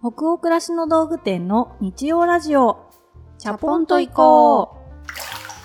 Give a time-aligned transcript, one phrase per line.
[0.00, 2.88] 北欧暮らしの道具店の日曜ラジオ。
[3.36, 4.76] チャポンと行こ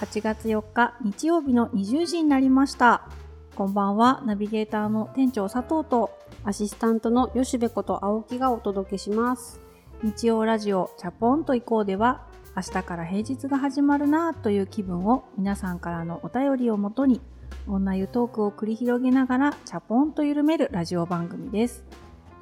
[0.02, 0.04] う。
[0.04, 3.08] 8月4日日曜日の20時になりました。
[3.54, 9.60] こんばんはナビゲーターの店長佐藤とアシスタントの吉部こと青木がお届けします。
[10.02, 12.26] 日曜ラジオチャポンと行こうでは
[12.56, 17.22] 明日から平日が始まるなぁという気分を皆さんからのお便りをもとに
[17.68, 21.84] 女湯トークを繰り広げながらチャポンと緩めるラジオ番組です。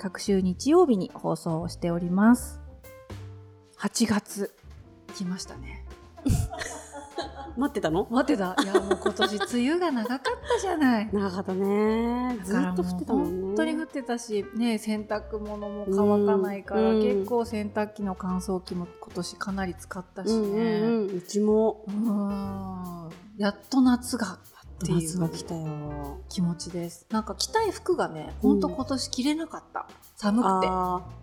[0.02, 2.60] 各週日曜日に放送をしております。
[3.78, 4.52] 8月。
[5.16, 5.86] 来ましたね。
[7.56, 8.08] 待ってたの？
[8.10, 8.56] 待ってた。
[8.64, 10.20] いやもう今年梅雨が長かっ
[10.56, 11.10] たじゃない。
[11.14, 12.40] 長かったね。
[12.44, 13.46] ずっと降ってたもんね。
[13.50, 17.04] 本当に降ってたしね洗濯物も乾かないから、うん。
[17.04, 21.18] 結構洗濯機の乾燥機も今年かなり使ったしね、うんうんうん。
[21.18, 21.86] うちも。
[21.88, 23.10] うん。
[23.38, 24.40] やっと夏が
[24.84, 27.06] ってい夏がう来たよ気持ちです。
[27.10, 30.68] なんか着たい服がねほんと今年着れなかった、寒くて。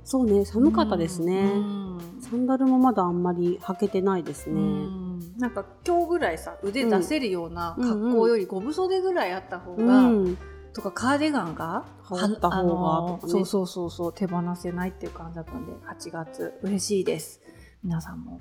[0.05, 0.45] そうね。
[0.45, 2.19] 寒かったですね、うん。
[2.21, 5.37] サンダルもまだあんまり履けてないですね、うん。
[5.39, 7.89] なんか今日ぐらいさ腕出せるようなうん。
[7.89, 10.37] 格好よりゴム袖ぐらいあった方うが、ん。
[10.73, 13.31] とかカーディガンが羽織った方がね。
[13.31, 16.55] そうそうそうそう手放せないっていう感じだったんで8月。
[16.63, 17.41] 嬉しいです。
[17.83, 18.41] 皆さんも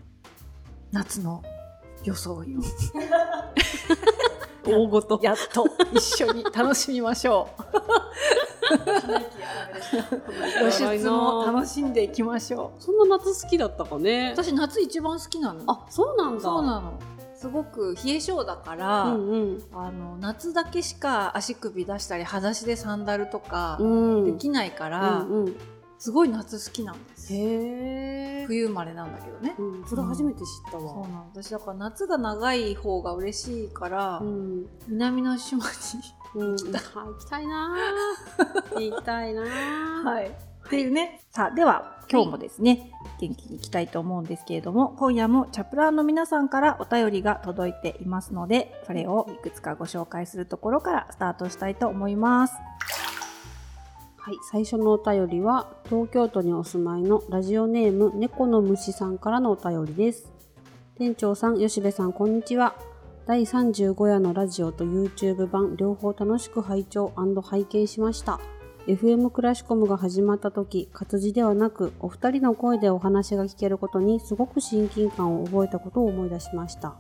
[0.92, 1.44] 夏の
[2.04, 2.62] 装いを
[4.68, 5.20] 大ごと。
[5.22, 7.64] やっと一緒に楽しみましょう。
[10.60, 12.84] 露出も楽しんでいきましょう。
[12.84, 14.32] そんな夏好きだったかね。
[14.36, 15.62] 私夏一番好きなの。
[15.68, 16.42] あそうなんだ。
[16.42, 16.94] そうなの。
[17.36, 19.64] すごく冷え性だから、うんうん。
[19.74, 24.26] あの夏だけしか足首出したり裸足でサンダルとかうん。
[24.26, 25.56] できないから、うんうん
[26.00, 27.34] すごい夏好きなんです。
[27.34, 34.66] へえ、冬生まれなんだけどね、うん、それ初めて知ったそうわ、なの私だから夏が長い方が嬉しいから、うん。
[34.88, 35.72] 南の島に
[36.36, 36.72] うん、行き
[37.28, 37.48] たい。
[37.48, 38.80] なー。
[38.92, 40.04] 行きたいなー。
[40.04, 40.28] はい。
[40.28, 41.22] っていうね。
[41.32, 52.56] さあでは今日もですね、元気にいきたいと思うんですけれども今夜もチャプラーの皆さんからお便りが届いていますのでそれをいくつかご紹介するところからスタートしたいと思います
[54.28, 60.30] はい、最初のお便りは東京都にお住まいのラジオネーム猫の虫さんからのお便りです。
[60.98, 62.76] 店長さん、吉部さん、こんにちは。
[63.26, 68.42] 第35夜のラジオと YouTube 版両方楽しく拝聴拝見しました。
[68.86, 76.98] FM クラシコムが始まった時、活字ではなくお二人の声でお話が聞けることにすごく親近感を覚えたことを思い出しました。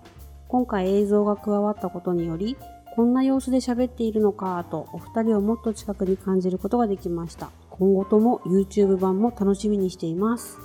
[0.47, 2.55] 今回映像が加わったことにより、
[2.97, 7.51] こんな様子で喋っているのかとお二人をもっと近くに感じることができました。
[7.69, 10.57] 今後とも YouTube 版も楽しみにしています。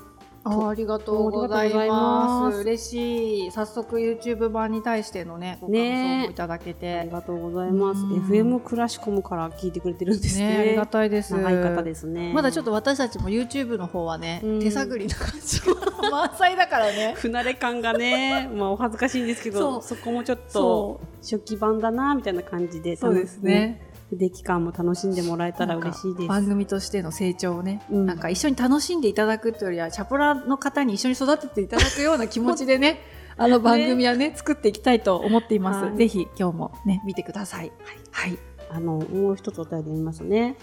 [0.45, 2.41] あありがとうございありがとうございま。
[2.41, 3.51] ますす嬉しい。
[3.53, 7.09] 早速 YouTube 版に対してのね、ご感想もいただけありて。
[7.11, 8.01] がとうございます。
[8.01, 10.49] うん FM クラシコムから聞いてくれてるんですね。
[10.49, 11.35] ねありがたいです。
[11.35, 12.33] 長い方ですね。
[12.33, 17.15] まだちょっと私たちも YouTube の方はね、うん手探りな感じが満載だからね。
[17.19, 23.92] 不慣れ感がね、 まあお恥ずかしいんですけど、そそこもちょっそと初期版だなみたいな感じで、そうですね。
[24.13, 26.29] 不出来感も楽しんでもらえたら嬉しいです。
[26.29, 33.01] 番組としての成長をね、うんなんか一緒に楽しんでいただくというよりは、チャポラの方に一緒に育てていただくような気持ちでね、
[33.39, 35.85] あの番組はね、作っていきたいと思っています。
[35.87, 37.73] はいぜひ今日もね、見てください。
[38.11, 38.31] はい。
[38.31, 38.39] はい。
[38.71, 40.57] あの、もう一つお便り読みますね。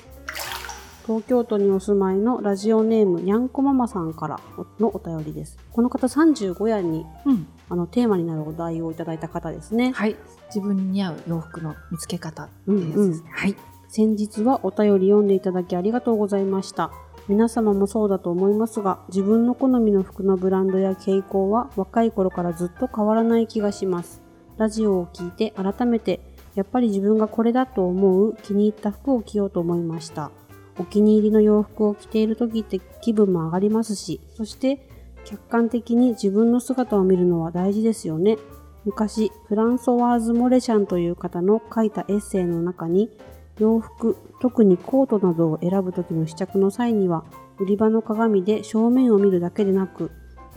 [1.07, 4.39] 東京都にお住まいのラジオネームにゃんこママさんから
[4.79, 5.57] のお便りです。
[5.71, 7.47] この方35夜にうん。
[7.69, 9.91] あのテーマになるお題をいただいた方ですね。
[9.91, 10.15] はい。
[10.47, 13.31] 自分に似合う洋服の見つけ方ってうんいうやつですね。
[13.31, 13.55] はい。
[13.87, 16.91] 先日はお便り読んでいただきありがとうございました。
[17.27, 24.21] 皆様もそうだと思いますが、自分の好みの服のブランドや傾向は若い頃からずっと変わらない気がします。
[24.57, 26.21] ラジオを聞いて改めて、
[26.55, 30.31] やっぱり自分がこれだと思う気に入った服を着ようと思いました。
[30.79, 34.88] お気に入りの洋服を着ている時って気分も上がりますし、そして
[35.29, 38.37] 客観的に自分の姿を見るのは大事ですよね。
[38.83, 43.11] 昔、フランソワーズ・モレシャンという方の書いたエッセイの中に、
[43.59, 47.25] 洋服、特にコートなどを選ぶ時の試着の際には、
[47.59, 50.09] 売り場の鏡で正面を見るだけでなく、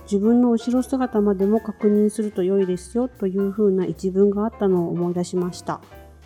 [0.05, 5.81] 自分の後ろ姿までも確認すると良いですよという風な一文があったのを思い出しました。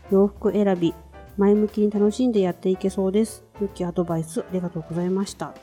[0.10, 0.94] 洋服選び、
[1.38, 3.44] 前向きに楽しんでやっていけそうです。
[3.60, 5.54] 良きアドバイスありがとうございました。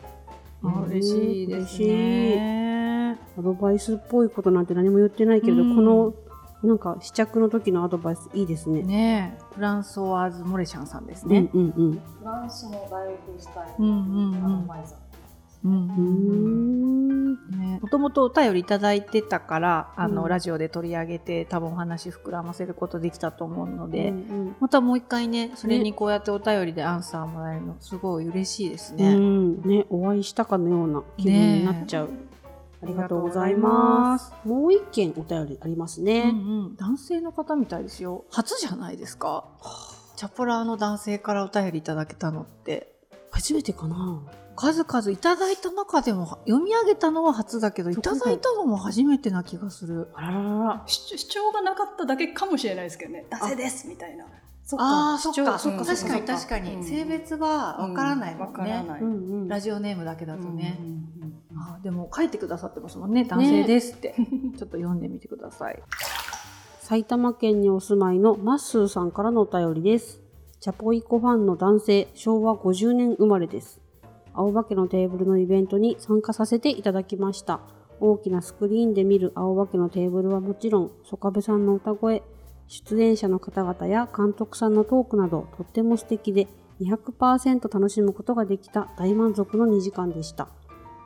[0.71, 3.19] あ嬉しいですね。
[3.39, 6.15] アドバイスっぽいことなんて何も言ってないけれど、うんこの
[6.63, 8.83] なんか試着の時のアドバイスいいですね。
[8.83, 11.51] ねえフランソワーズ・モレシャンさんですね。
[11.53, 11.93] うんうんうん。
[11.93, 15.04] フランスの大学スタイルうんうんうんアドバイザーうんうーん。
[15.65, 20.29] ね、もともとお便りいただいてたからあの、うん。
[20.29, 29.15] ラジオで取り上げて多分お話膨らませることできたと思うので、うんまたもう一回ねそれにこうやってお便りでアンサーもらえるのすごい嬉しいですうね。
[29.15, 29.63] ん。
[29.63, 32.11] ねお会いしたかのような気分になっちゃう、
[32.83, 34.35] ありがとうございます。
[34.45, 36.27] もう一件お便りありますうんね、う
[36.73, 38.25] ん、男性の方みたいですよ。
[38.31, 39.45] 初じゃないですか。
[40.17, 42.93] チャポラーの男性からお便りいただけたのって。
[43.31, 44.23] 初めてかな
[44.57, 50.09] 数々いただいた中でも読み上げたのは初だけどいただいたのも初めてな気がする。
[50.15, 53.27] あららら主主張がなかっただけかもしれないですけどね。
[53.31, 54.27] 男性ですみたいな。
[54.63, 56.35] そっああそっか確かにそっか。
[56.37, 56.85] 確かに、うん。
[56.85, 59.49] 性別はわからないもんね、わからない、うんうん。
[59.49, 61.05] ラジオネームだけだとね、うんうんうん
[61.57, 63.25] あでも書いてくださってますもんね。
[63.25, 64.15] 男性ですって、
[64.59, 65.81] ちょっと読んでみてください。
[66.81, 70.21] 埼玉県にお住まいのマッスーさんからのお便りです。
[70.61, 73.84] チャポイコファンの男性、昭和50年生まれです。
[74.35, 77.61] 青化けのテーブルのイベントに参加させていただきました。
[78.01, 82.23] 大きなスクリーンで見る青化けのテーブルはもちろん、ソカベさんの歌声、
[82.67, 86.49] 出演者の方々や監督さんのトークなど、とっても素敵で、
[86.81, 90.49] 200%楽しむことができた大満足の2時間でした。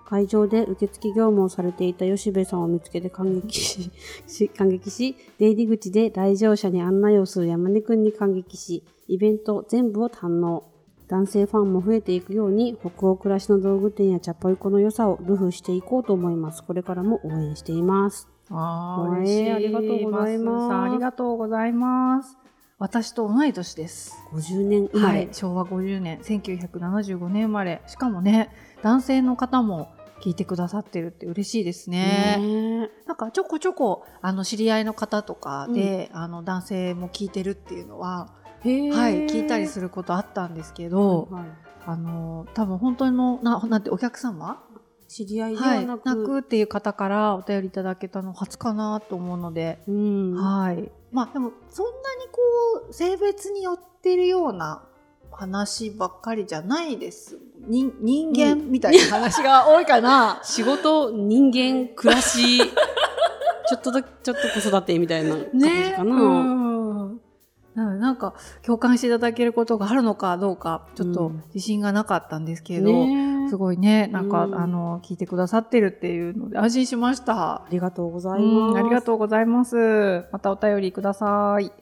[0.08, 3.90] 会場で受付業務をされていた吉部さんを見つけて感激し、
[4.26, 10.64] し感激し、出入り口で来場者に案内をする山根くんに感激し、イベント全部を堪能。
[11.08, 16.62] 男性ファンも増えていくように、北欧暮らしの道具店やチャポイコの良さをルフしていこうと思います。
[16.62, 18.28] これからも応援しています。
[18.50, 19.50] あー嬉しい。
[19.50, 20.74] ありがとうございます。
[20.74, 22.36] ありがとうございます。
[22.78, 24.16] 私と同い年です。
[24.32, 25.18] 50年生まれ。
[25.18, 26.18] はい、昭和50年。
[26.20, 27.82] 1975年生まれ。
[27.86, 28.50] しかもね
[28.82, 29.88] 男性の方も
[30.20, 32.36] 聞いてくださってるって嬉しいですね。
[32.38, 38.28] ねなんかちょこちょこあの知り合いの方とかで、あの男性も聞いてるっていうのは、
[38.62, 44.62] はい、聞いたりすることあったんですけど、はいあの多分本当のななんてお客様？
[45.08, 50.34] 知り合いでは、はいなく、泣くっていう方からお便りいただけたの初かなと思うので、うん。
[50.34, 50.92] はい。
[51.10, 52.40] まあでもそんなにこ
[52.90, 54.82] う性別によってるような
[55.32, 57.38] 話ばっかりじゃないです。
[57.66, 60.40] 人人間みたいな話が多いかな。
[60.44, 65.94] 仕事、人間、暮らし、 ちょっとちょっと子育てみたいな感じね。
[65.96, 66.14] かな。
[66.14, 66.77] うん
[67.74, 77.62] なんか共感していただけることがあるのかどうかちょっとうん自信がなかったんですけど、ねすごいねなんか、うんあの聞いてくださってるっていうので安心しました。
[77.62, 78.78] ありがとうございうんます。
[78.78, 80.26] ありがとうございます。
[80.32, 81.72] またお便りください。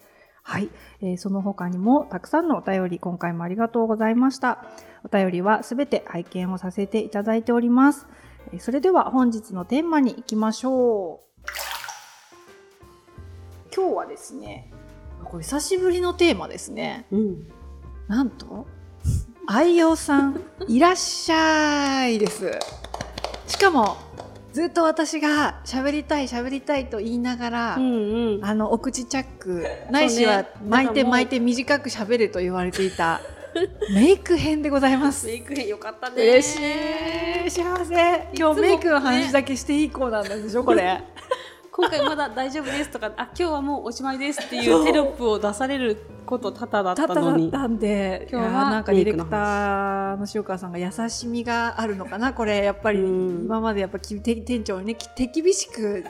[0.43, 0.69] はい、
[1.01, 4.63] えーその他にもたくさんのお便り今回もありがとうございました。
[5.03, 8.07] お便りはすべて拝見をさせていただいております。
[8.53, 11.27] えーそれでは本日のテーマに行きましょう。
[13.75, 14.71] 今日はですね、
[15.23, 17.05] これ久しぶりのテーマですね。
[17.11, 17.47] うん。
[18.07, 18.67] なんと、
[19.47, 22.51] 愛用さん、 いらっしゃいです。
[23.47, 23.97] しかも、
[24.53, 28.45] ずっと私が喋りたい喋りたいと言いながら、うんうん。
[28.45, 33.21] あの、お口チャック、ないしは巻いて巻いて短く喋ると言われていた、
[33.93, 35.27] メイク編でございます。
[35.27, 36.23] メイク編よかったね。
[36.23, 41.01] 嬉しい幸せ今日メイクの話だけしていいコーナーなんでしょこれ
[41.77, 47.49] 今回まだ大丈夫ですとか、あ、今日はもうおしまいですっていうテロップを出されること多々だったのに。
[47.49, 52.63] ったんで今日はなんかディレクターの塩川さんが優しみがあるのかなこれ。
[52.63, 53.45] やっぱりうん。
[53.45, 56.03] 今までやっぱ店長にねき手厳しく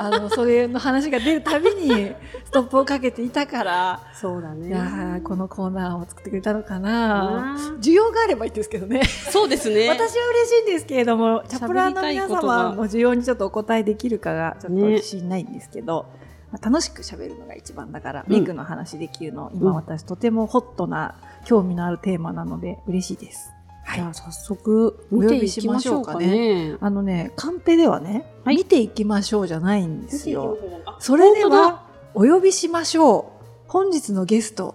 [0.00, 2.12] あのそれの話が出るたびに
[2.44, 4.68] ストップをかけていたからそうだね。
[4.68, 9.88] いやーこのコーナーを作ってくれたのかな需要があればいいんですけどねそうですね。
[9.90, 16.06] 私は嬉しいんですけれどもチャプラーの皆様の需要にちょっとお答えできるかがちょっとね自信ないんですけど、
[16.52, 23.52] まあ楽しく喋るのが一番だから、うんメイクの話できるの今うん私とてもホットな興味のあるテーマなので嬉しいです。
[23.88, 26.76] はいじゃあ早速見ていきましょうかね。
[26.78, 30.58] あのねカンペではね、はい見ていきましょうじゃないんですよ。
[30.98, 33.44] それではお呼びしましょう。
[33.66, 34.74] 本日のゲスト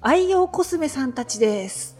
[0.00, 1.96] 愛用コスメさんたちです。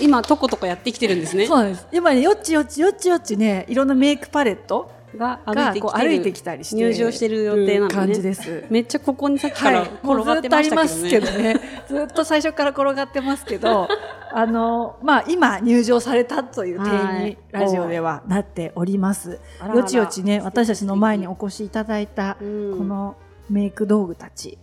[0.00, 1.46] 今とことこやってきてるんですね。
[1.46, 1.86] そうなんです。
[1.92, 8.64] 今ねよっちよっちよっちよっちねいろんなメイクパレットが歩がいてきてるこう歩いてきたりして入場してる予定な感じです。
[8.70, 11.30] めっちゃここにさっきから転がっってとありましたけど。
[11.30, 11.60] ね。
[11.88, 13.88] ずっと最初から転がってますけど、
[14.32, 17.38] あの、まあ、今入場されたという点にはい。
[17.52, 19.40] ラジオではなっております。
[19.60, 19.80] あらあら。
[19.80, 23.16] よちよちね、私たちの前にお越しいただいた、うんこの
[23.48, 24.58] メイク道具たち。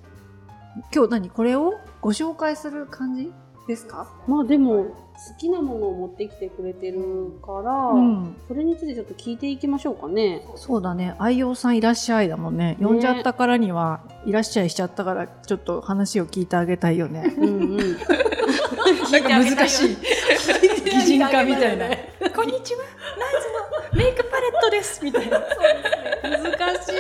[0.94, 3.32] 今日何これをご紹介する感じ
[3.68, 4.08] ですか？
[4.28, 8.36] まあでも好きなものを持ってきてくれてるから、うん。
[8.48, 10.44] それについてちょっと聞いていきましょうかね。
[10.56, 11.16] そうだね。
[11.20, 12.78] 愛用さんいらっしゃいだもんね。
[12.82, 17.34] 呼んじゃったからには、いらっしゃいしちゃったから、ちょっと話を聞いてあげたいよね。
[17.38, 17.98] うんうん。
[19.12, 19.98] なんか難しい
[20.86, 21.86] 擬人化みたいな
[22.36, 22.84] こんにちは
[23.18, 23.42] ナイ
[23.94, 25.46] ズのメイクパレットですみたいな難
[26.84, 26.94] しい。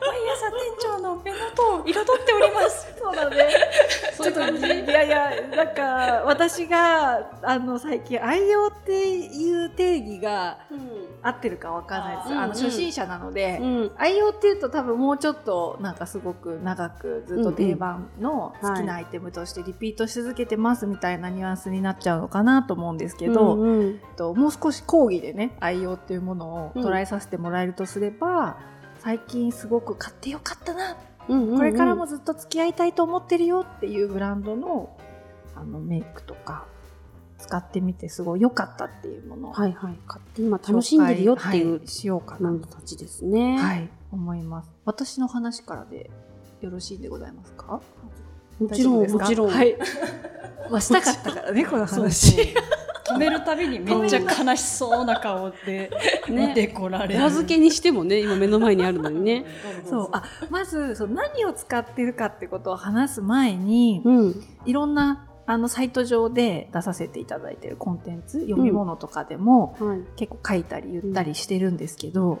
[0.00, 3.48] 毎朝店長の目元を 彩っておりますそうだね
[4.16, 4.66] そういう感じ。
[4.66, 10.58] いやいやなんか私があの最近愛用っていう定義が
[11.22, 12.28] 合ってるかわかんないです。
[12.30, 12.38] うん。
[12.38, 13.92] うん初心者なので、うん。
[13.96, 24.00] 愛用っていうと多分もうちょっとなんかすごく長くずっと定番の好きなアイテムとしてリピートし続けてますみたいなニュアンスになっちゃうのかなと思うんですけど、うんうん。
[24.16, 28.58] ともう少し講義でね愛用っていうものを捉えさせてもらえるとすれば、
[28.98, 30.96] 最近すごく買ってよかったな。
[31.26, 34.96] これからもずっと付き合いたいと思ってるよっていうブランドの
[35.56, 36.66] あのメイクとか
[37.38, 39.98] 使ってみてすごい良かったっていうものをはいはい。
[40.06, 43.58] 買って今楽しんでるよっていうしようかなたちですね。
[43.58, 44.70] はい、思います。
[44.84, 46.10] 私の話からで
[46.60, 47.80] よろしいでございますか？
[48.58, 49.50] もちろんもちろん。
[49.50, 49.76] はい。
[50.70, 52.54] まあしたかったからねこの話。
[53.06, 55.88] 止めるたびにめっちゃ悲しそうな顔で
[56.28, 59.44] ね 見てこられる、お預けにしてもね今目の前にあるのにね。
[59.88, 64.44] そうあまずそう何を使ってるかってことを話す前に、うん。
[64.64, 70.00] いろんなあのサイト上で出させていただいてるコンテンツ読み物とかでも、はい。
[70.16, 72.38] 結構書いたり言ったりしてるんですけど、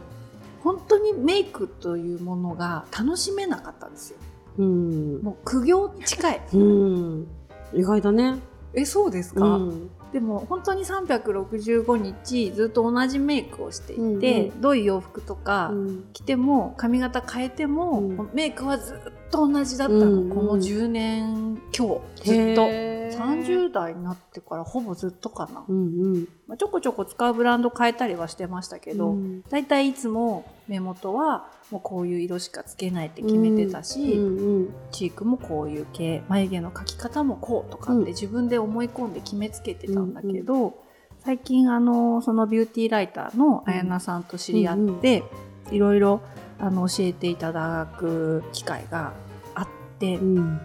[0.62, 4.18] 本当にメイクというものが楽しめなかったんですよ。
[4.58, 5.22] うん。
[5.22, 6.40] もう苦行に近い。
[6.54, 7.26] うん。
[7.72, 8.40] 意外だね。
[8.74, 9.44] えそうですか？
[9.46, 9.90] うん。
[10.16, 14.18] でも本当に365日ずっと同じメイクをしていて、うんう
[14.54, 14.60] ん。
[14.62, 16.04] どういう洋服とかうん。
[16.14, 18.30] 着ても髪型変えても、うん。
[18.32, 18.98] メイクはずっ
[19.30, 22.00] と同じだったの、うんうんこの10年強。
[22.24, 22.62] ずっと。
[22.62, 26.28] へー30代になってからほぼずっとかな、うんうん。
[26.46, 29.42] まあ、ちょこちょこ使うブランド変えたりはしてましたけど、うん。
[29.42, 38.04] だいたいいつも目元はもうこういう色しかつけないって決めてたし、うんうんチークもこういう系眉毛の描き方もこうとかっうん。
[38.04, 40.82] て自分で思い込んで決めつけてたんだけど、
[41.24, 45.24] 最近あのそのビューティーライターの綾菜さんと知り合って、
[45.70, 46.20] いろいろ
[46.58, 49.12] あの教えていただく機会が
[49.54, 49.68] あっ
[49.98, 50.60] て、うん。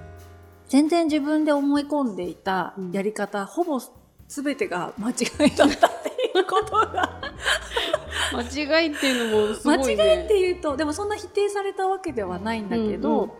[0.67, 3.81] 全然自分で思い込んでいたやり方、ほぼ
[4.27, 5.13] 全てが間違
[5.47, 7.19] いだったっていうことが
[8.33, 10.23] 間違いっていうのもすご間違いいね。
[10.25, 13.31] っていうとでもそんな否定されたわけではないんだけど、うんうん。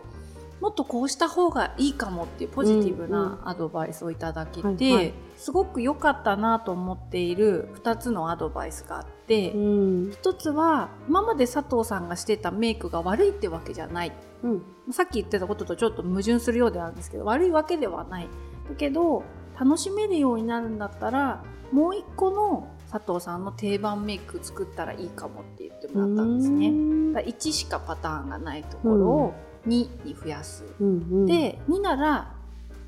[0.60, 10.10] もっとこうした方がいいかもっていうポジティブうんなアドバイスをいただけて、すごく良かったなと思っている2つのアドバイスがあって、うん。
[10.10, 14.12] 1つは今まで佐藤さんがしてたメイクが悪いってわけじゃない。
[14.44, 14.62] うん。
[14.92, 18.28] さっき言ってたこととちょっと矛盾するようではあるんですけど悪いわけではない。
[18.68, 19.24] だけど
[19.58, 26.68] 楽しめるようになるんだったらもう一個の佐藤さんの定番メイク作ったらいいかもって言ってもらったんですね。
[26.68, 27.12] うん。
[27.14, 29.34] だから1しかパターンがないところを
[29.66, 30.64] 2に増やす。
[30.78, 30.90] うんう
[31.22, 32.34] ん、で2なら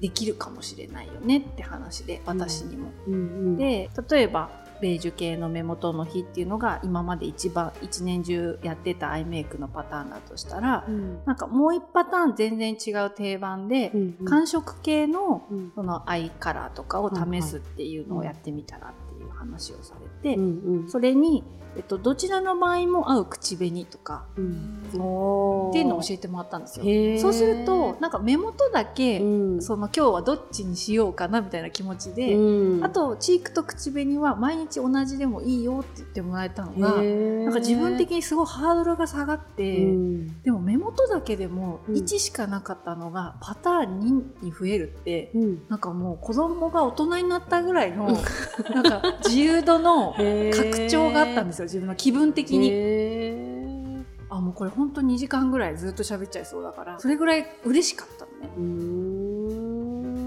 [0.01, 2.91] できるかもしれないよねって話で私にも。
[3.07, 11.25] うんうん、で例えばベージュ系の目元の日っていうのが今まで一番一年中やってたアイメイクのパターンだとしたらうん。
[11.25, 14.27] なんかもう一パターン全然違う定番でうんうん。
[14.27, 15.73] 寒色系のうん。
[15.75, 20.89] そのアイカラーとかを試すっていうのをやってみたらっていう話をされて、うんうん。
[20.89, 21.43] それに、
[21.77, 24.85] えっと、どちらの場合も合う口紅とかうん。
[24.89, 26.85] っていうのを教えてもらったんですよ。
[27.21, 29.63] そうするとなんか目元だけ、うん。
[29.63, 32.85] その今日はどっちにしようかなみたいな気持ちで、うん。
[32.85, 40.43] あとチークと口紅は毎日同じでもいいよって言ってもらえたのがなんか自分的にすごいハードルが下がって、うん。
[40.43, 41.95] でも目元だけでもうん。
[41.97, 44.01] 1しかなかったのがパターン
[44.41, 45.63] 2に増えるって、うん。
[45.69, 48.07] なんかもう子供が大人になったぐらいの
[48.73, 54.05] なんか自由度の拡張があったんですよ自分の気分的に。
[54.31, 58.67] あもうこれ本当2時間ぐらいずっと喋っちゃいそうだからそれぐらい嬉しかったの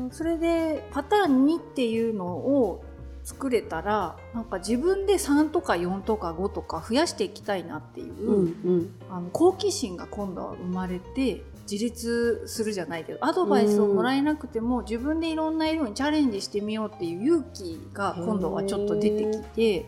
[0.08, 0.10] ね。
[0.13, 2.84] それでパターン2っていうのを
[3.24, 19.86] 作れたらなんか自分で3とか4とか5とか増やしていきたいなっていう、うんうんあの好奇心が今度は生まれて自立するじゃないけどアドバイスをもらえなくても、自分でいろんな色にチャレンジしてみようっていう勇気が今度はちょっと出てきて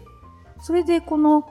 [0.61, 1.47] それでこの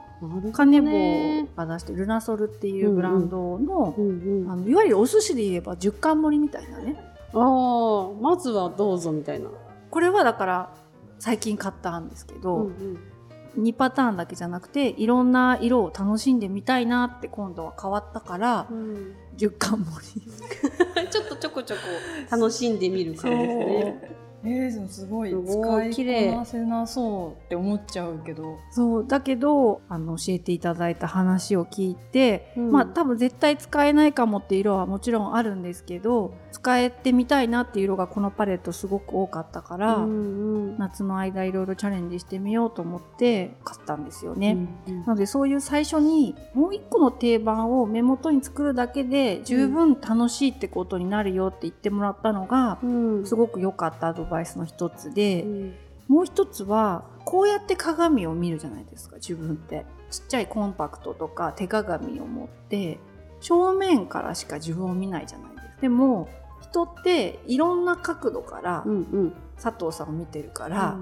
[0.53, 4.51] カネボねが出してるルナソルっていうブランドの,、うんうん。
[4.51, 6.97] あのいわゆるお寿司で言えば10貫盛りみたいなね。
[7.35, 9.49] ああまずはどうぞみたいな。
[9.91, 10.75] これはだから
[11.19, 12.99] 最近買ったんですけど、うん
[13.59, 19.15] 2パターンだけじゃなくていろんな色を楽しんでみたいなって今度は変わったからうん。
[19.37, 20.23] 10貫盛り。
[21.11, 21.81] ちょっとちょこちょこ
[22.31, 24.17] 楽しんでみる感じですね。
[24.49, 28.59] ええー、すごい使い麗こなせなそうって思っちゃうけど。
[28.71, 32.73] そうだけどあの教えていただいた話を聞いて、うん。
[32.73, 40.79] まあ多分絶対使えないかもっていう色はもちろんあるんですけど使えてみたいなっていう色がこのパレットすごく多かったから、うんうん。
[40.79, 44.57] 夏の間いろいろチャレンジしてみようと思って買ったんですよね。
[44.87, 53.27] うんなのでそういう最初にもう一個の定番を目元に作るだけで十分楽しいってことになるよって言ってもらったのがうん。
[53.27, 55.75] すごく良かったアドバイスの一つで、うん。
[56.09, 59.85] もう一つはこうやって鏡を見るじゃないですか自分って。
[60.11, 62.99] ちっちゃいコンパクトとか手鏡を持って
[63.41, 65.73] 正面からしか自分を見ないじゃないですか。
[65.83, 66.29] でも
[66.63, 69.33] 人っていろんな角度からうんうん。
[69.63, 70.97] 佐藤さんを見てるから、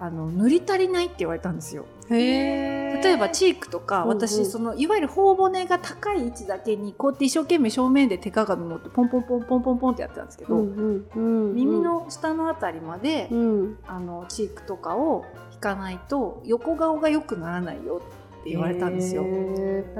[0.00, 1.86] あの塗り足りないって言われたんですよ
[2.16, 13.78] 例えばチークとか私そのいわゆる頬骨が高い位置だけにこうやって一生懸命正面で手鏡持ってポンポンポンポンポンポンってやってたんですけど、うんうんうん、耳の下のあたりまで、うん。
[13.86, 18.00] あのチークとかを引かないと横顔が良くならないよ
[18.40, 19.24] って言われたんですよ。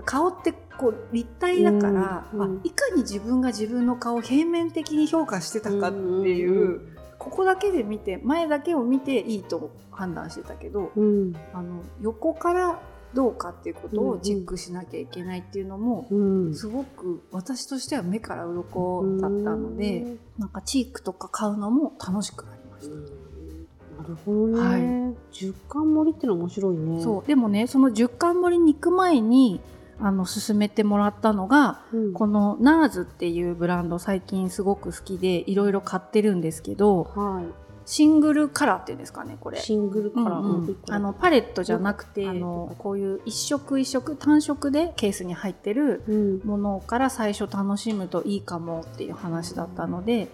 [0.04, 6.80] 顔ってこう立体だから、うんうんあいかに自分が自分の顔を平面的に評価してたかっていう,、
[7.20, 11.36] ここだけで見て前だけを見ていいと判断してたけど、ーうん。
[11.52, 12.80] あの横から
[13.12, 16.14] どうかっていうことをチェックしなきゃいけないっていうのも、う
[16.48, 16.54] ん。
[16.54, 20.18] すごく私としては目から鱗だったので、うん。
[20.38, 22.94] なんかチークとか買うのも楽しくなりました。
[24.02, 25.16] なるほどね、はい。
[25.30, 27.02] 十貫盛りっての面白いね。
[27.02, 27.26] そう。
[27.26, 29.60] でもねその10貫盛りに行く前に
[30.02, 37.42] あの勧めてもらったのがうん、この NARS っていうブランド最近すごく好きでいろいろ買ってるんですけどは
[37.86, 39.58] シングルカラーっていうんですかねこれ。
[39.58, 40.76] いシングルカラー、うんうん。
[40.88, 46.40] あのパレットじゃなくてうんあのこういう一色一色単色でケースに入ってるうん。
[46.44, 50.28] ものから最初楽しむといいかもっていう話だったので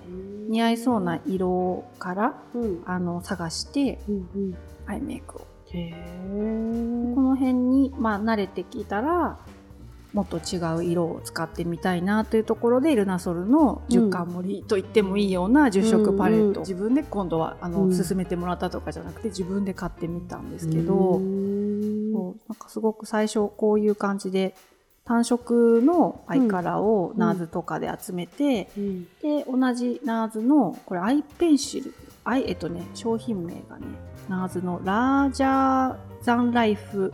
[0.50, 2.82] 似合いそうな色からうん。
[2.84, 4.56] あの探してうんうん。
[4.86, 5.46] アイメイクを。
[5.66, 9.38] この辺に、まあ、慣れてきたら
[10.16, 17.96] もっと違う色を使ってみたいなというところでルナソルの10巻盛りと言ってもいいような10色パレット、うんうん自分で今度はあの、うん。
[17.96, 24.54] 勧めてもらったとかじゃなくて自分で買ってみたんですけど、うんそうなんかすごく最初こういう感じで
[25.04, 29.04] 単色のアイカラーをんナーズとかで集めて、うん。
[29.22, 31.94] で同じナーズのこれアイペンシル
[32.24, 33.86] アイえっとね商品名がね
[34.30, 37.12] ナーズのラージャーザンライフ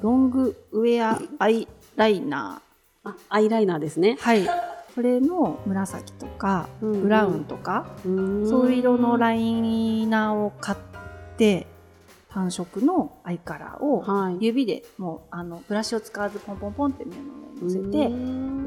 [0.00, 2.62] ロングウェアアイライナ
[3.04, 4.16] あアイライナーですね。
[4.20, 4.46] ーはい。
[4.94, 7.02] これの紫とかうんうん。
[7.02, 8.48] ブラウンとか、うん。
[8.48, 10.78] そういう色のライナーを買っ
[11.36, 11.66] て
[12.28, 14.38] 単色のアイカラーをはい。
[14.40, 17.98] 指でもうあのブラシを使わずポンポンポンって目の上に乗せて、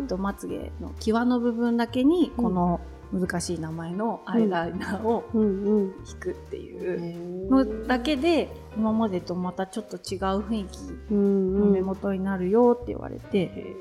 [0.01, 2.79] えっと、まつげの際の部分だけにこの
[3.13, 10.79] 難しい名前のアイライナーをうんうん引くっていうへのだけで今までとまたちょっと違う雰囲気
[11.11, 11.85] うんの目うん。
[11.85, 13.75] 元になるよって言われて、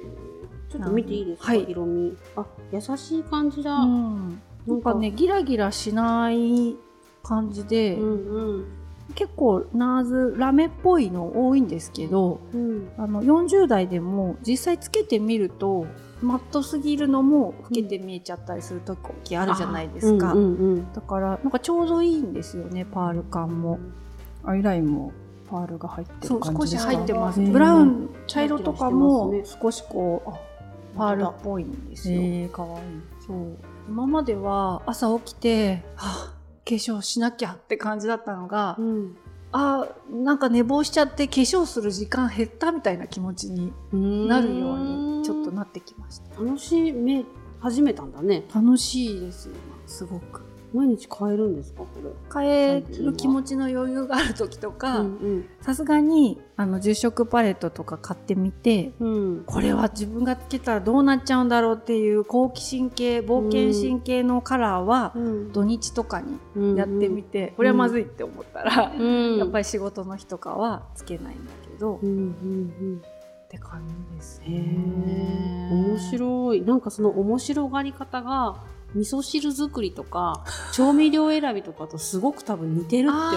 [0.71, 1.65] ちょっと見ていいですか、はい。
[1.69, 2.17] 色味。
[2.37, 4.95] あ優しい感じだ、うん、なんか。
[4.95, 6.77] ねギラギラしない
[7.23, 8.05] 感じで、う
[8.61, 8.67] ん
[9.15, 12.89] 結構ナーズラメっぽいの多いんですけどうん。
[12.97, 15.87] あの40代でも実際つけてみると
[16.25, 20.39] マットすぎるのも老けて見えちゃったりする時あるじゃないですか、うん。
[20.39, 23.79] うんうんだからなんかちょうどいいんですよねパール感も。
[24.43, 25.13] アイラインも
[25.49, 26.93] パールが入ってそう少しる感じですか？
[26.93, 32.85] 入ってますブラウン茶色とかも少しこうパールっぽいんですよ、へえかわいい。
[33.27, 33.57] そう。
[33.89, 36.35] 今までは朝起きて、はあ、
[36.65, 39.17] 化粧しなきゃって感じだったのが、うん
[39.57, 43.73] あなんか寝坊しちゃって化粧する時間減ったみたいな気持ちに
[44.29, 44.79] なるよう
[45.21, 46.43] にちょっとなってきました。
[46.43, 47.25] 楽しめ
[47.61, 48.43] 始めたんだね。
[48.53, 50.43] 楽しいです今すごく
[50.75, 52.11] 毎日買えるんですかこれ？
[52.47, 59.45] 変える気持ちの余裕がある時とかうんさすがにあの10色パレットとか買ってみてうん。
[59.47, 65.53] これは自分がつけたらどうなっちゃうんだろうっていう好奇心系冒険心系のカラーはうん。
[65.53, 69.39] 土日とかにうんやってみて、これはまずいって思ったら、うん。
[69.39, 76.63] やっぱり仕事の日とかはつけないんだけど、うんうんって感じですうんへえ面白い。
[76.63, 78.57] なんかその面白がり方が
[78.95, 83.33] 味噌汁作りとか調味料選びとかとすごく多分似てるって思っ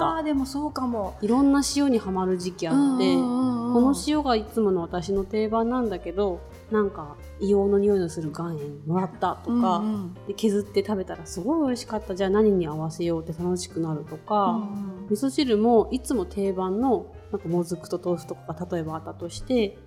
[0.00, 0.16] た。
[0.16, 1.16] あーでもそうかも。
[1.20, 9.82] いろんな塩にはまる時期あって、ここの塩がいつもの私の定番なんだけどなんか硫黄の匂いのする岩塩もらったとか、
[10.26, 12.14] で削って食べたらすごい美味しかった。
[12.14, 14.68] じゃあ何に合わせようって楽しくなるとか、
[15.10, 19.78] 味噌汁もいつも定番のなんかもずくと豆腐とかが例えばあったとして、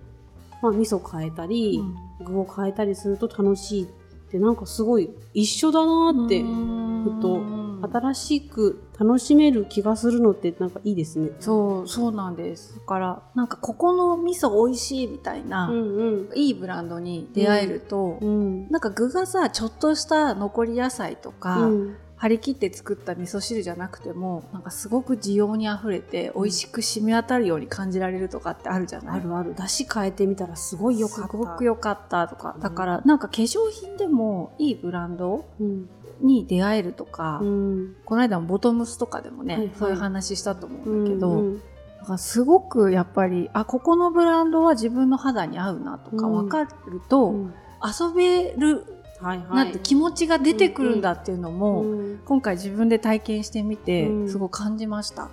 [0.62, 1.80] まあ、味噌変えたり、
[2.24, 11.30] 具を変えたりすると楽しいってなんかすごい一緒だなってふとうん新しく楽しめる気がするのってなんかいいですね。
[11.40, 16.30] そうそうなんですだからなんかここの味噌美味しいみたいな、んうん。
[16.34, 18.68] いいブランドに出会えると、うん。
[18.70, 29.54] なんか具がさちょっとした残り野菜とか、うん張り切って作った味噌汁じゃなくてもなんかすごく需要にあふれて美味しく染み渡るように感じられるとかってあるじゃない、あるある。
[29.54, 31.30] 出汁変えてみたらすごい良かった。
[31.30, 35.88] すごく良かったとか、うんだからなんか化粧品でもいいブランドうん。
[36.20, 37.96] に出会えるとか、うん。
[38.04, 41.62] この間もボトムスとかでもね、はいはいそういう話したと思うんだけど、うん
[42.00, 46.70] だからすごくやっぱりあここのブランドは自分の肌に合うなとかうん分かる
[47.08, 48.84] と、うん遊べる。
[49.20, 55.28] ないって気持ちが出てくるんだっていうのも、うん今回自分で体験してみて、うんすごい感じました。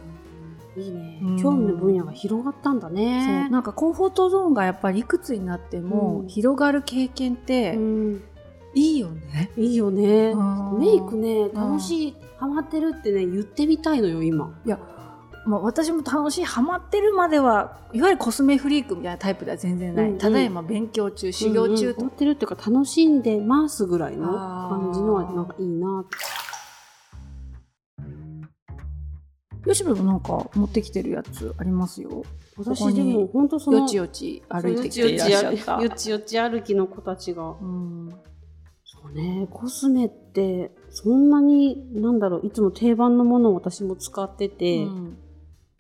[0.76, 1.42] いいねうん。
[1.42, 3.50] 興味の分野が広がったんだそうね。
[3.50, 8.24] なんかコンフォートゾーンがやっぱりいくつになっても、うん広がる経験ってうん
[8.76, 9.52] いいよね。
[9.58, 10.32] いいよね。
[10.32, 14.60] うんメイクね、ん楽しい、ハマってるってね、言ってみたいのよ、今。
[14.66, 14.80] いや、
[15.46, 20.18] まあ、私も楽しいハマってるまではいわゆるコスメフリークみたいなタイプでは全然ない、うんうん。
[20.18, 26.06] ただいま勉強中修行中と、うんうんってるっていうか、楽しんでますぐらいの感じのは、なんかいいな。
[29.66, 32.24] 吉部もなんか持ってきてるやつありますよ。
[32.58, 35.10] 私でも、本当その、よちよち歩いてきて。
[35.10, 35.82] いらっしゃった。
[35.82, 37.56] よちよち歩きの子たちが。
[37.60, 38.10] うん。
[38.84, 45.18] そうね、コスメって、そんなに、なんだろう、いつも定番のものを私も使ってて、うん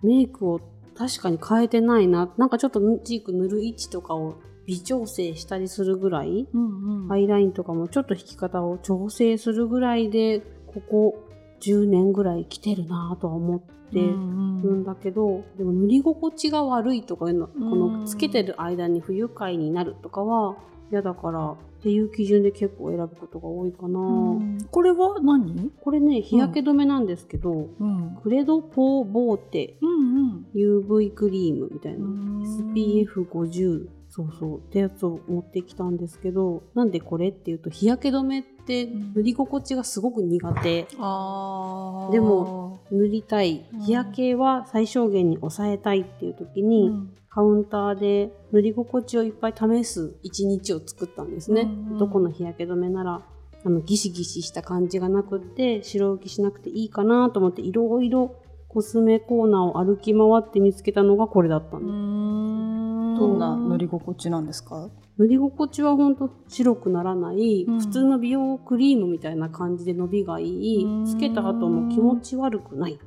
[0.03, 0.59] メイクを
[0.95, 2.31] 確かに変えてないな。
[2.37, 4.35] なんかちょっとチーク塗る位置とかを
[4.65, 7.11] 微調整したりするぐらい、うんうん。
[7.11, 11.15] アイラインとかもちょっと引き方を調整するぐらいで、ここ
[11.61, 14.81] 10年ぐらい来てるなとは思ってるうん。
[14.81, 18.01] んだけど、でも塗り心地が悪いとかいうの、こうん。
[18.01, 20.57] のつけてる間に不愉快になるとかは
[20.91, 23.99] 嫌だからっていう基準で結構選ぶことが多いかな。
[23.99, 24.57] うん。
[24.71, 32.73] これは何、これね、日焼け止めなんですけど、うん、クレドポーボーテうん UV クリームみたいな、うん。
[32.73, 42.11] SPF50 そうそうってやつを持ってきたんですけどなんでこれっていうと日焼け止めって塗り心地がすごく苦手、あー。
[42.11, 42.62] でも
[42.93, 43.65] 塗りたい。
[43.73, 43.79] うん。
[43.81, 47.13] 日焼けは最小限に抑えたいっていう時うに、ん。
[47.33, 53.21] カウンターで塗り心地をいっぱい試す一日を作ったんですね、うんどこの日焼け止めなら
[53.65, 58.35] あのギシギシした感じがなくって白浮きしなくていいかなと思っていろいろ
[58.67, 62.82] コスメコーナーを歩き回って見つけたのがこれだったんです、ん
[63.27, 64.89] どんな塗り心地なんですか？
[65.17, 67.79] 塗り心地はほんと白くならない、うん。
[67.79, 71.05] 普通の美容クリームみたいな感じで伸びがいい、うん。
[71.05, 72.99] つけた後も気持ち悪くない。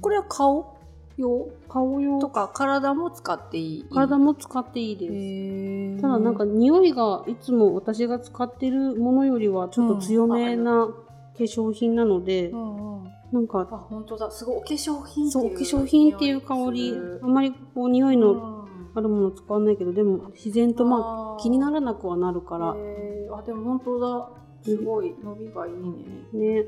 [0.00, 0.76] これは顔
[1.16, 1.48] 用？
[1.68, 2.18] 顔用。
[2.18, 3.84] とか体も使っていい？
[3.92, 10.94] 体も使っていいです、ただなんか匂いがいつも私が使ってるものよりはちょっと強めな化
[11.38, 13.04] 粧品なので、うんうん。
[13.32, 14.30] なんかあ本当だ。
[14.30, 14.56] すごい。
[14.58, 16.94] お化粧品そうお化粧品っていう香り。
[17.22, 18.53] あんまりこう匂いの
[18.94, 22.74] あるもの使わないけどでも自然とまあ気にならなくはなるから。
[22.76, 23.36] へー。
[23.36, 24.30] あでも本当だ。
[24.62, 25.14] すごい。
[25.22, 26.62] 伸びがいいね。
[26.62, 26.64] ね。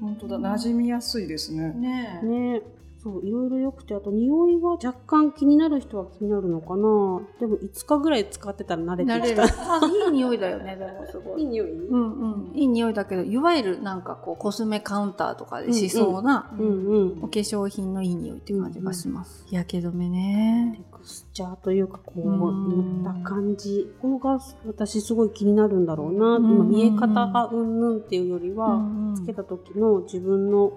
[0.00, 0.38] 本当だ。
[0.38, 1.72] 馴染みやすいですね。
[1.72, 2.26] ねえ。
[2.26, 2.62] ね
[3.02, 7.20] そういろいろ良くてあと匂いは若干気になる人は気になるのかな。
[7.38, 9.42] でも5日ぐらい使ってたら慣れてきた。
[9.82, 11.42] あいい匂いだよねでも すごい。
[11.42, 11.70] いい匂い？
[11.88, 12.50] うんうん。
[12.54, 16.66] いい匂いだけどいわゆるなんかこうコスメカウンターとかでしそうな、うん。
[16.66, 16.70] う
[17.04, 20.74] んお化粧品のいい匂いって感じがします、日焼け止めね。
[20.76, 23.02] テクスチャーというかこううん。
[23.04, 23.92] 塗った感じ。
[24.02, 29.14] ここが私すごい気になるんだろうな、うん今見え方がうんぬんっていうよりは、うん。
[29.14, 30.72] つけた時の自分の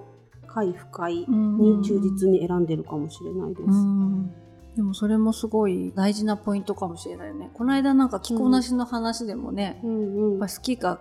[0.54, 1.58] 快不快うん。
[1.58, 3.70] に忠実に選んでるかもしれないです。
[3.70, 4.32] うん。
[4.76, 7.50] でもそれもすごい大事なポイントかもしれないよね。
[7.54, 10.16] この間なんか着こなしの話でもね、うん。
[10.16, 11.00] うんやっぱ好きか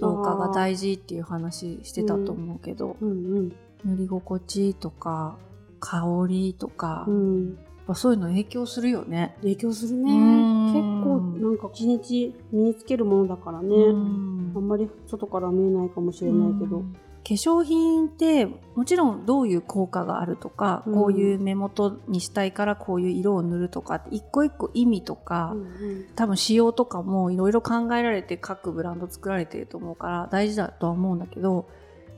[0.00, 3.52] どうかが大事っていう話してたと思うけど、うんうん。
[3.84, 5.36] 塗り心地とか
[5.80, 9.36] 香りとか、やっうんぱそういうの影響するよね。
[9.40, 10.12] 影響するね。
[10.12, 10.66] うん。
[10.72, 14.52] 結構なんか一日身につけるものだからね、うん。
[14.54, 20.94] あんまり外から見えないかもしれないけど、うん化粧品ってもちろんどういう効果があるとか、うん。
[20.94, 31.68] こういう目元にしたいからこういう色を塗るとかって一個一個意味とか、うん多分仕様とかもいろいろ考えられて各ブランド作られてると思うから大事だとは思うんだけど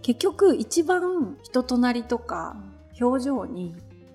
[0.03, 2.57] 結局一番人となりとか
[3.01, 3.75] 表情に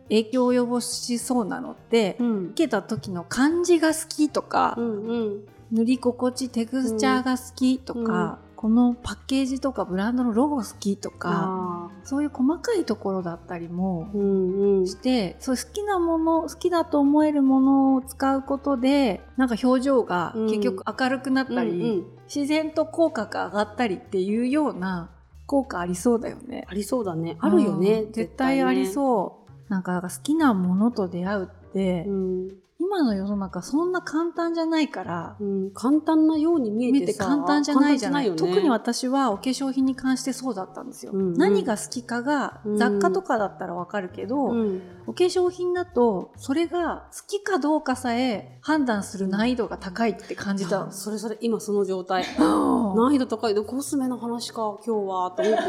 [0.10, 2.46] 影響を及ぼしそうなのって、うん。
[2.48, 5.46] 受けた時の感じが好きとか、うんうん。
[5.72, 25.10] 塗り心地テクスチャーが好きとか、このパッケージとかブランドのロゴ好きとかあそういう細かいところだったりもーうんうんして、そう好きなもの好きだと思えるものを使うことでなんか表情が結局明るくなったり、うんうん自然と口角が上がったりっていうような
[25.48, 26.64] 効果ありそうだよね。
[26.68, 27.38] ありそうだね。
[27.40, 28.02] あるよね。
[28.04, 28.86] うん絶対ありう。
[28.86, 29.72] そう。
[29.72, 32.50] なんか好きなものと出会うって、うん。
[32.90, 38.30] 今の世の中そんな簡単じゃないから、うん、簡単なように見え見ててさ簡単じゃないじゃない。
[38.32, 38.36] ね。
[38.36, 41.34] 特に私はお化粧品に関してそうだったんですよ、うんうん。
[41.36, 50.88] 何が好きかがうん雑貨とかだったらわかるけど、うん、お化粧品だとそれが好きかどうかさえ判断する難易度が高いって感じた。
[50.88, 52.26] あそれそれ今その状態。
[52.40, 53.54] の 難易度高い。
[53.54, 55.32] でコスメの話か今日は。
[55.32, 55.60] と思って。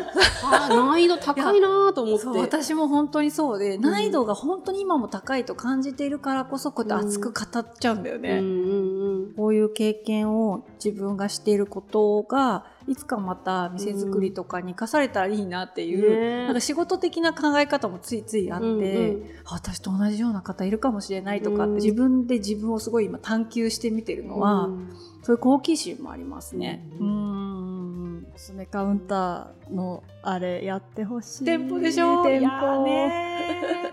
[0.75, 2.27] 難易度高いなと思って。
[2.41, 24.91] 私も本当にそうで、難易度が本当に今も高いと感じているからこそこうやって熱く語っちゃうんだよね、うんうんこういう経験を自分がしていることがいつかまた店作りとかに生かされたらいいなってうんいう、ねなんか仕事的な考え方もついついあって、うんうんあ私と同じような方いるかもしれないとかって、うん自分で自分をすごい今探求して見てるのは、うん
[25.23, 26.83] そういう好奇心もありますね。
[26.99, 28.27] ううん。
[28.37, 31.45] スメカウンターのあれやってほしい。
[31.45, 32.25] 店舗でしょ？
[32.25, 33.93] 店舗ね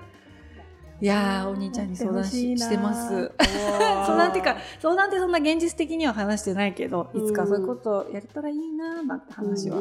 [0.99, 3.31] いやーお兄ちゃんに相談ししてます。
[3.37, 9.79] 相談っていうか相談ってそんな現実的には話してないけどいつかうんそういうことやれたらいいなーなんて話は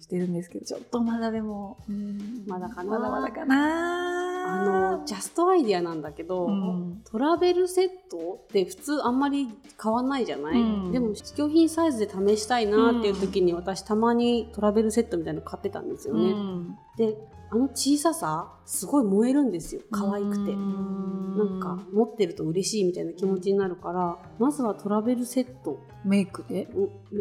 [0.00, 2.44] してるんですけどちょっとまだでもうん。
[2.46, 2.90] まだかな。
[2.92, 7.02] まだまだかなあのジャストアイディアなんだけど、うん。
[7.04, 10.92] トラベルセットって普通あんまり買わないじゃない、うん。
[10.92, 16.78] でも試供品サイズで試したいなっていう時に私たまにトラベルセットみたいなの買ってたんですよね、うん。
[16.96, 17.18] で
[17.50, 19.82] あの小ささすごい燃えるんですよ。
[19.90, 21.36] 可愛くて、うん。
[21.36, 25.78] なんか持ってると嬉しいみたいな気持ちになるからまずはトラベルセット。
[26.04, 26.62] メイクで？
[26.62, 26.68] ん。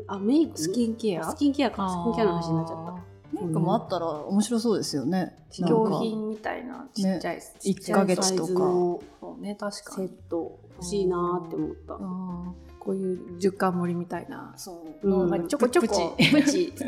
[0.08, 0.58] あメイク？
[0.58, 1.30] スキンケア？
[1.30, 1.90] スキンケアか。
[1.90, 3.04] スキンケアの話になっちゃった。
[3.34, 5.36] メイクもあったら面白そうですよね。
[5.52, 8.28] 試供品みたいなちっちゃい、ちっちゃい一ヶ月とか。
[8.28, 9.04] サイズの。
[9.20, 10.08] そうね確かに。
[10.08, 14.54] セット欲しいなって思った、うんこういう十貫盛りみたいな。
[14.56, 15.10] そう。
[15.10, 16.16] うんちょこちょこ。
[16.18, 16.32] プチ。
[16.32, 16.72] プチ。
[16.78, 16.84] プ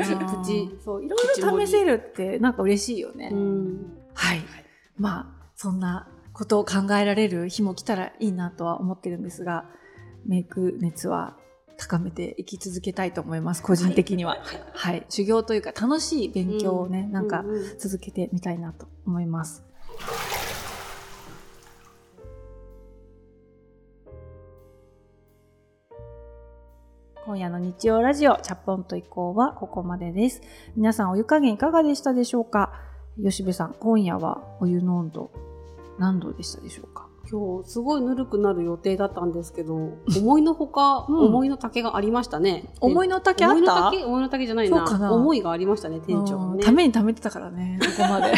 [0.45, 0.79] チ。
[0.83, 1.03] そう。
[1.03, 3.97] いろいろ試せるってなんか嬉しいよね、うん。
[4.13, 4.41] はい。
[4.97, 9.65] まあそんなことを考えられる日も来たらいいなとは思ってるんですが
[10.27, 11.35] メイク熱は
[11.77, 14.37] 高めていき続けたいと思います個人的には。
[14.73, 19.63] はい、修行というか楽しい勉強をね、なんかうう続けてみたいなと思います
[27.27, 30.41] 今夜の日曜ラジオチャポンと移行はここまでです。
[30.77, 32.71] 皆さんお湯加減いかがでしたでしょうか？
[33.21, 35.31] 吉部さん今夜はお湯の温度
[35.99, 37.09] 何度でしたでしょうか？
[37.29, 41.25] 今日すごいぬるくなる予定だったんですけど思いのほか、うん。
[41.25, 42.63] 思いの丈がありましたね。
[42.79, 43.89] 思いの丈あった？
[43.89, 45.13] 思いの丈じゃないな。
[45.13, 48.33] 思いがありましたね店長うんねために貯めてたからねここまで。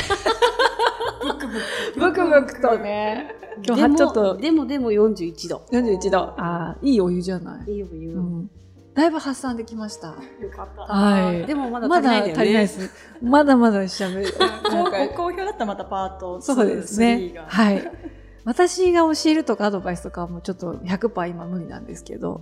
[1.96, 2.60] ブクブク。
[2.60, 3.36] とね。
[3.64, 5.62] 今日はちょっとでもでもでも41度。
[5.72, 6.18] 41度。
[6.18, 8.52] ああいいお湯じゃない、いいよ言う、うん、
[9.00, 10.08] だいぶ発散できました。
[10.08, 10.16] よ
[10.54, 10.82] かった。
[10.94, 11.46] はい。
[11.46, 12.42] でもまだまだ足りないんだよね。
[12.42, 12.92] 足りないです。
[13.22, 17.16] まだまだしゃべる好好評だったらまたパート2、そうですね。
[17.16, 17.46] 3が。
[17.48, 17.92] はい。
[18.44, 22.42] 私が教えるとかアドバイスとかはもうちょっと100%今無理なんですけど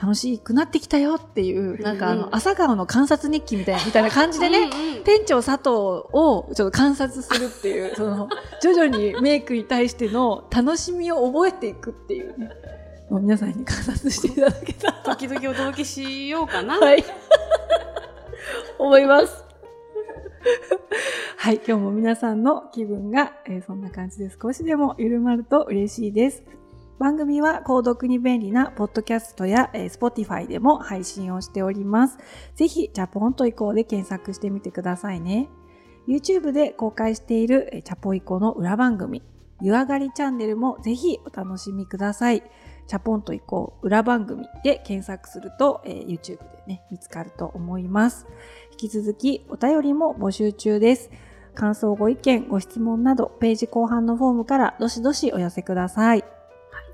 [0.00, 4.70] 楽しくなってきたよっていうなんかあうんの朝顔の観察日記みたいなみたいな感じでね、
[5.04, 8.28] 店長佐藤をちょっと観察するっていうその
[8.62, 12.50] 徐々にメイクに対しての楽しみを覚えていくっていうね
[13.12, 14.92] もう皆さんに観察していただけたら。
[15.04, 17.04] 時々お届けしようかな、はい。
[18.78, 19.44] 思います。
[21.36, 21.56] はい。
[21.56, 26.42] 今日も皆さんの気分が、えーそんな感じで少しでも緩まると嬉しいです。
[26.98, 32.16] 番組は購読に便利なポッドキャストや、えー Spotify でも配信をしております。
[32.54, 35.50] ぜひ、チャポンと移行で検索してみてくださいね。
[36.08, 39.22] YouTube で公開している、えーチャポ移行の裏番組、
[39.60, 42.42] 湯上がりチャンネルもぜひお楽しみください。
[42.92, 48.26] チャポンと移行裏番組で検索すると、えー YouTube でね、見つかると思います。
[48.72, 51.10] 引き続きお便りも募集中です。
[51.54, 56.24] 感想、ご意見、ご質問など、ページ後半のフォームからどしどしお寄せください。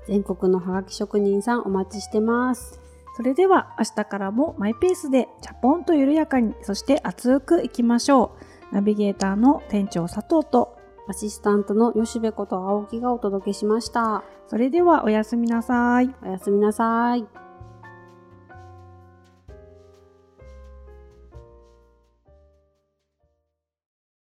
[0.07, 2.79] 全国のハガキ職人さんお待ちしてます
[3.17, 8.31] それでは明日からもマイペースでチャポンと緩やかに、そして熱くいきましょ
[8.71, 8.73] う。
[8.73, 10.78] ナビゲーターの店長佐藤と、
[11.09, 16.13] アシスタントの吉部こと青木がお届けしましたそれではおやすみなさい。
[16.23, 17.48] おやすみなさい